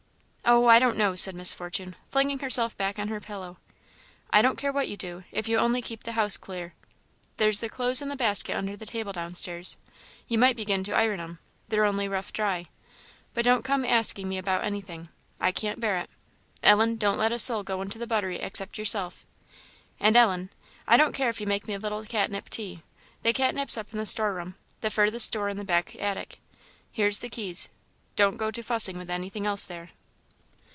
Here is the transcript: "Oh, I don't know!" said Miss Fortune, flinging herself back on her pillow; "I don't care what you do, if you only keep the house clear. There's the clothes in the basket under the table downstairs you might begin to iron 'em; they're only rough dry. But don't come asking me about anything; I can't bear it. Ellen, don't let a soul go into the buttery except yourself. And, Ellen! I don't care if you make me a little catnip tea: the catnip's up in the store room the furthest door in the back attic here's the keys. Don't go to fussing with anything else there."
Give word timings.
"Oh, 0.43 0.65
I 0.65 0.79
don't 0.79 0.97
know!" 0.97 1.15
said 1.15 1.33
Miss 1.33 1.53
Fortune, 1.53 1.95
flinging 2.09 2.39
herself 2.39 2.75
back 2.75 2.99
on 2.99 3.07
her 3.07 3.21
pillow; 3.21 3.55
"I 4.31 4.41
don't 4.41 4.57
care 4.57 4.73
what 4.73 4.89
you 4.89 4.97
do, 4.97 5.23
if 5.31 5.47
you 5.47 5.57
only 5.57 5.81
keep 5.81 6.03
the 6.03 6.11
house 6.11 6.35
clear. 6.35 6.73
There's 7.37 7.61
the 7.61 7.69
clothes 7.69 8.01
in 8.01 8.09
the 8.09 8.17
basket 8.17 8.57
under 8.57 8.75
the 8.75 8.85
table 8.85 9.13
downstairs 9.13 9.77
you 10.27 10.37
might 10.37 10.57
begin 10.57 10.83
to 10.83 10.95
iron 10.95 11.21
'em; 11.21 11.39
they're 11.69 11.85
only 11.85 12.09
rough 12.09 12.33
dry. 12.33 12.65
But 13.33 13.45
don't 13.45 13.63
come 13.63 13.85
asking 13.85 14.27
me 14.27 14.37
about 14.37 14.65
anything; 14.65 15.07
I 15.39 15.53
can't 15.53 15.79
bear 15.79 15.95
it. 15.97 16.09
Ellen, 16.61 16.97
don't 16.97 17.17
let 17.19 17.31
a 17.31 17.39
soul 17.39 17.63
go 17.63 17.81
into 17.81 17.97
the 17.97 18.07
buttery 18.07 18.39
except 18.41 18.77
yourself. 18.77 19.25
And, 20.01 20.17
Ellen! 20.17 20.49
I 20.85 20.97
don't 20.97 21.13
care 21.15 21.29
if 21.29 21.39
you 21.39 21.47
make 21.47 21.65
me 21.65 21.75
a 21.75 21.79
little 21.79 22.03
catnip 22.03 22.49
tea: 22.49 22.83
the 23.21 23.31
catnip's 23.31 23.77
up 23.77 23.93
in 23.93 23.99
the 23.99 24.05
store 24.05 24.33
room 24.33 24.55
the 24.81 24.91
furthest 24.91 25.31
door 25.31 25.47
in 25.47 25.55
the 25.55 25.63
back 25.63 25.95
attic 25.95 26.39
here's 26.91 27.19
the 27.19 27.29
keys. 27.29 27.69
Don't 28.17 28.35
go 28.35 28.51
to 28.51 28.61
fussing 28.61 28.97
with 28.97 29.09
anything 29.09 29.45
else 29.45 29.65
there." 29.65 29.91